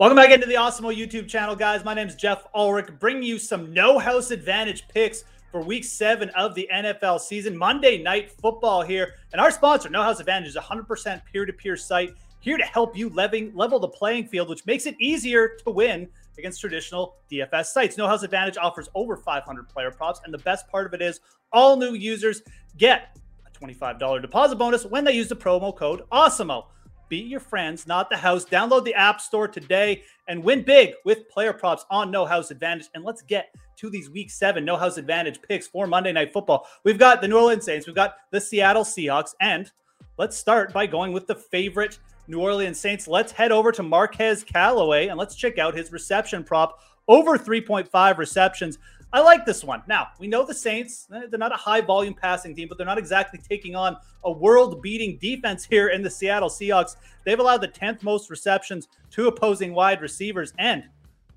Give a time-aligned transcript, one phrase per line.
[0.00, 1.84] Welcome back into the Awesemo YouTube channel, guys.
[1.84, 6.30] My name is Geoff Ulrich, bringing you some no house advantage picks for week seven
[6.30, 7.56] of the NFL season.
[7.56, 9.14] Monday night football here.
[9.30, 12.98] And our sponsor, No House Advantage, is 100% peer to peer site here to help
[12.98, 16.08] you level the playing field, which makes it easier to win
[16.38, 17.96] against traditional DFS sites.
[17.96, 20.20] No House Advantage offers over 500 player props.
[20.24, 21.20] And the best part of it is
[21.52, 22.42] all new users
[22.78, 23.16] get
[23.46, 26.64] a $25 deposit bonus when they use the promo code AWESEMO.
[27.08, 28.44] Beat your friends, not the house.
[28.44, 32.88] Download the App Store today and win big with player props on No House Advantage.
[32.94, 36.66] And let's get to these Week Seven No House Advantage picks for Monday Night Football.
[36.84, 39.70] We've got the New Orleans Saints, we've got the Seattle Seahawks, and
[40.16, 43.06] let's start by going with the favorite New Orleans Saints.
[43.06, 48.18] Let's head over to Marquez Callaway and let's check out his reception prop over 3.5
[48.18, 48.78] receptions.
[49.14, 49.80] I like this one.
[49.86, 52.84] Now, we know the Saints, eh, they're not a high volume passing team, but they're
[52.84, 56.96] not exactly taking on a world beating defense here in the Seattle Seahawks.
[57.24, 60.52] They've allowed the 10th most receptions to opposing wide receivers.
[60.58, 60.82] And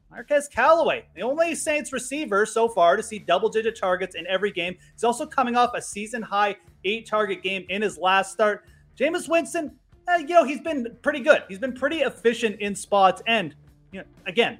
[0.10, 4.52] Marquez Callaway, the only Saints receiver so far to see double digit targets in every
[4.52, 4.76] game.
[4.94, 8.66] He's also coming off a season high eight target game in his last start.
[9.00, 9.72] Jameis Winston,
[10.08, 11.44] eh, you know, he's been pretty good.
[11.48, 13.22] He's been pretty efficient in spots.
[13.28, 13.54] And,
[13.92, 14.58] you know, again,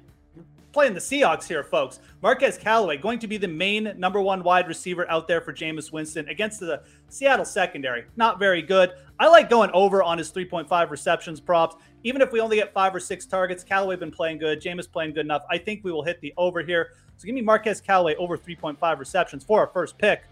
[0.72, 2.00] playing the Seahawks here, folks.
[2.22, 5.92] Marquez Callaway going to be the main number one wide receiver out there for Jameis
[5.92, 8.04] Winston against the Seattle secondary.
[8.16, 8.92] Not very good.
[9.18, 11.76] I like going over on his 3.5 receptions props.
[12.04, 14.60] Even if we only get five or six targets, Callaway been playing good.
[14.60, 15.42] Jameis playing good enough.
[15.50, 16.92] I think we will hit the over here.
[17.16, 20.22] So give me Marquez Callaway over 3.5 receptions for our first pick.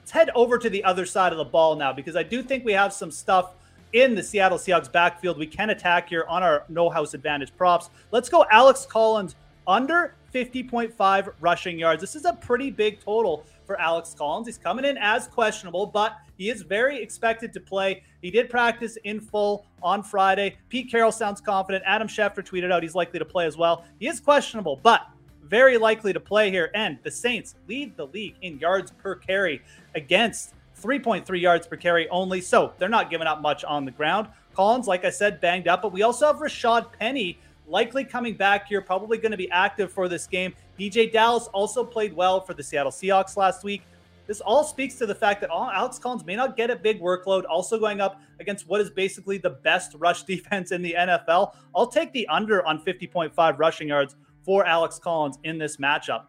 [0.00, 2.64] Let's head over to the other side of the ball now because I do think
[2.64, 3.54] we have some stuff
[3.92, 7.90] in the Seattle Seahawks backfield we can attack here on our no house advantage props.
[8.10, 9.34] Let's go Alex Collins
[9.68, 12.00] under 50.5 rushing yards.
[12.00, 14.48] This is a pretty big total for Alex Collins.
[14.48, 18.02] He's coming in as questionable, but he is very expected to play.
[18.22, 20.56] He did practice in full on Friday.
[20.70, 21.84] Pete Carroll sounds confident.
[21.86, 23.84] Adam Schefter tweeted out he's likely to play as well.
[24.00, 25.06] He is questionable, but
[25.44, 26.70] very likely to play here.
[26.74, 29.62] And the Saints lead the league in yards per carry
[29.94, 32.40] against 3.3 yards per carry only.
[32.40, 34.28] So they're not giving up much on the ground.
[34.54, 38.68] Collins, like I said, banged up, but we also have Rashaad Penny likely coming back
[38.68, 40.54] here, probably going to be active for this game.
[40.78, 43.82] DeeJay Dallas also played well for the Seattle Seahawks last week.
[44.26, 47.44] This all speaks to the fact that Alex Collins may not get a big workload,
[47.48, 51.54] also going up against what is basically the best rush defense in the NFL.
[51.74, 56.26] I'll take the under on 50.5 rushing yards for Alex Collins in this matchup.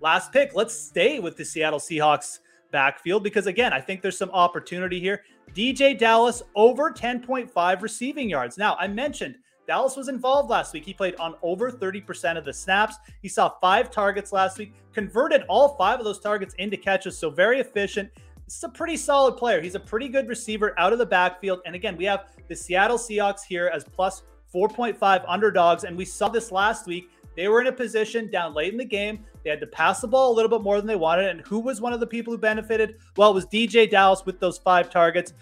[0.00, 2.40] Last pick, let's stay with the Seattle Seahawks
[2.72, 5.22] backfield because, again, I think there's some opportunity here.
[5.54, 8.58] DeeJay Dallas over 10.5 receiving yards.
[8.58, 9.36] Now, I mentioned
[9.68, 10.86] Dallas was involved last week.
[10.86, 12.96] He played on over 30% of the snaps.
[13.20, 17.18] He saw five targets last week, converted all five of those targets into catches.
[17.18, 18.10] So very efficient.
[18.46, 19.60] This is a pretty solid player.
[19.60, 21.60] He's a pretty good receiver out of the backfield.
[21.66, 24.22] And again, we have the Seattle Seahawks here as plus
[24.54, 25.84] 4.5 underdogs.
[25.84, 27.10] And we saw this last week.
[27.36, 29.22] They were in a position down late in the game.
[29.44, 31.26] They had to pass the ball a little bit more than they wanted.
[31.26, 32.96] And who was one of the people who benefited?
[33.18, 35.34] Well, it was DeeJay Dallas with those five targets.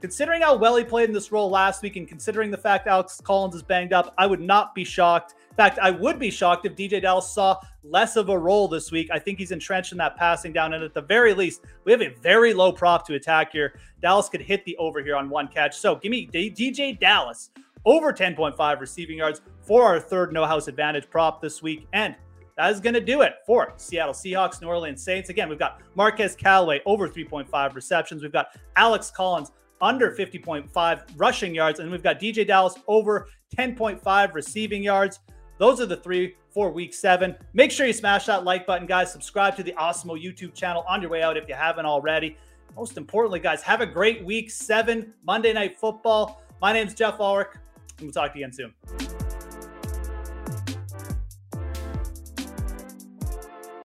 [0.00, 3.20] Considering how well he played in this role last week and considering the fact Alex
[3.22, 5.34] Collins is banged up, I would not be shocked.
[5.50, 8.90] In fact, I would be shocked if DeeJay Dallas saw less of a role this
[8.90, 9.10] week.
[9.12, 10.72] I think he's entrenched in that passing down.
[10.72, 13.78] And at the very least, we have a very low prop to attack here.
[14.00, 15.76] Dallas could hit the over here on one catch.
[15.76, 17.50] So give me DeeJay Dallas
[17.84, 21.86] over 10.5 receiving yards for our third no house advantage prop this week.
[21.92, 22.14] And
[22.56, 25.28] that is going to do it for Seattle Seahawks, New Orleans Saints.
[25.28, 28.22] Again, we've got Marquez Callaway over 3.5 receptions.
[28.22, 31.80] We've got Alex Collins under 50.5 rushing yards.
[31.80, 35.20] And we've got DeeJay Dallas over 10.5 receiving yards.
[35.58, 37.36] Those are the three for week seven.
[37.52, 39.12] Make sure you smash that like button, guys.
[39.12, 42.36] Subscribe to the Awesemo YouTube channel on your way out if you haven't already.
[42.76, 46.42] Most importantly, guys, have a great week seven, Monday Night Football.
[46.60, 47.48] My name's Geoff Ulrich,
[47.98, 49.19] and we'll talk to you again soon.